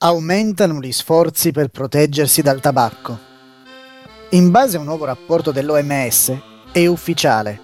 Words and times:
aumentano 0.00 0.78
gli 0.78 0.92
sforzi 0.92 1.50
per 1.50 1.70
proteggersi 1.70 2.40
dal 2.40 2.60
tabacco. 2.60 3.18
In 4.30 4.52
base 4.52 4.76
a 4.76 4.78
un 4.78 4.86
nuovo 4.86 5.04
rapporto 5.04 5.50
dell'OMS, 5.50 6.38
è 6.70 6.86
ufficiale. 6.86 7.60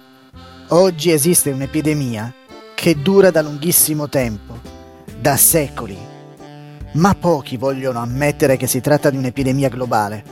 Oggi 0.69 1.11
esiste 1.11 1.51
un'epidemia 1.51 2.33
che 2.73 3.01
dura 3.01 3.31
da 3.31 3.41
lunghissimo 3.41 4.09
tempo, 4.09 4.59
da 5.17 5.37
secoli. 5.37 5.97
Ma 6.95 7.15
pochi 7.15 7.55
vogliono 7.55 7.99
ammettere 7.99 8.57
che 8.57 8.67
si 8.67 8.81
tratta 8.81 9.09
di 9.09 9.15
un'epidemia 9.15 9.69
globale, 9.69 10.23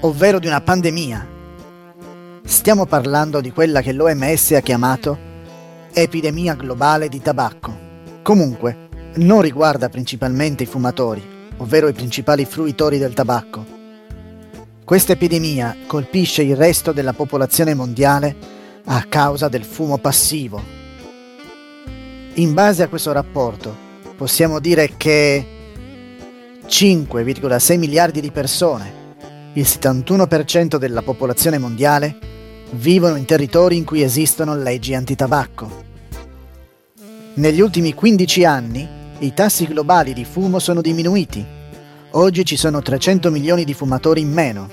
ovvero 0.00 0.38
di 0.38 0.46
una 0.46 0.62
pandemia. 0.62 1.28
Stiamo 2.44 2.86
parlando 2.86 3.42
di 3.42 3.52
quella 3.52 3.82
che 3.82 3.92
l'OMS 3.92 4.52
ha 4.52 4.60
chiamato 4.60 5.18
epidemia 5.92 6.54
globale 6.54 7.10
di 7.10 7.20
tabacco. 7.20 7.76
Comunque, 8.22 8.88
non 9.16 9.42
riguarda 9.42 9.90
principalmente 9.90 10.62
i 10.62 10.66
fumatori, 10.66 11.31
ovvero 11.58 11.88
i 11.88 11.92
principali 11.92 12.44
fruitori 12.44 12.98
del 12.98 13.14
tabacco 13.14 13.80
questa 14.84 15.12
epidemia 15.12 15.76
colpisce 15.86 16.42
il 16.42 16.54
resto 16.54 16.92
della 16.92 17.12
popolazione 17.14 17.72
mondiale 17.72 18.36
a 18.84 19.06
causa 19.08 19.48
del 19.48 19.64
fumo 19.64 19.96
passivo. 19.96 20.60
In 22.34 22.52
base 22.52 22.82
a 22.82 22.88
questo 22.88 23.12
rapporto 23.12 23.74
possiamo 24.16 24.58
dire 24.58 24.92
che 24.96 25.46
5,6 26.66 27.78
miliardi 27.78 28.20
di 28.20 28.30
persone, 28.32 28.92
il 29.54 29.62
71% 29.62 30.76
della 30.76 31.00
popolazione 31.02 31.58
mondiale, 31.58 32.18
vivono 32.72 33.16
in 33.16 33.24
territori 33.24 33.76
in 33.76 33.84
cui 33.84 34.02
esistono 34.02 34.56
leggi 34.56 34.94
antitabacco. 34.94 35.84
Negli 37.34 37.60
ultimi 37.60 37.94
15 37.94 38.44
anni 38.44 38.88
i 39.24 39.34
tassi 39.34 39.66
globali 39.66 40.12
di 40.12 40.24
fumo 40.24 40.58
sono 40.58 40.80
diminuiti 40.80 41.60
Oggi 42.14 42.44
ci 42.44 42.58
sono 42.58 42.82
300 42.82 43.30
milioni 43.30 43.64
di 43.64 43.72
fumatori 43.72 44.20
in 44.20 44.30
meno. 44.30 44.68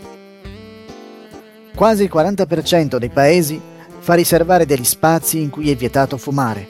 Quasi 1.73 2.03
il 2.03 2.11
40% 2.13 2.97
dei 2.97 3.07
paesi 3.07 3.61
fa 3.99 4.13
riservare 4.13 4.65
degli 4.65 4.83
spazi 4.83 5.39
in 5.39 5.49
cui 5.49 5.71
è 5.71 5.75
vietato 5.75 6.17
fumare. 6.17 6.67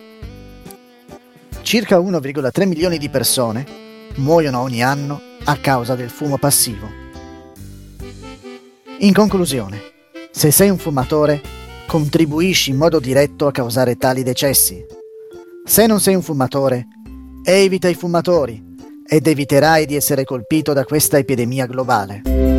Circa 1.63 1.97
1,3 1.97 2.67
milioni 2.67 2.99
di 2.99 3.09
persone 3.09 3.65
muoiono 4.17 4.59
ogni 4.59 4.83
anno 4.83 5.19
a 5.45 5.57
causa 5.57 5.95
del 5.95 6.11
fumo 6.11 6.37
passivo. 6.37 6.87
In 8.99 9.13
conclusione, 9.13 9.81
se 10.29 10.51
sei 10.51 10.69
un 10.69 10.77
fumatore, 10.77 11.41
contribuisci 11.87 12.69
in 12.69 12.77
modo 12.77 12.99
diretto 12.99 13.47
a 13.47 13.51
causare 13.51 13.95
tali 13.95 14.21
decessi. 14.21 14.85
Se 15.65 15.87
non 15.87 15.99
sei 15.99 16.13
un 16.13 16.21
fumatore, 16.21 16.85
evita 17.49 17.89
i 17.89 17.95
fumatori 17.95 18.63
ed 19.07 19.25
eviterai 19.25 19.85
di 19.85 19.95
essere 19.95 20.23
colpito 20.23 20.73
da 20.73 20.83
questa 20.83 21.17
epidemia 21.17 21.65
globale. 21.65 22.58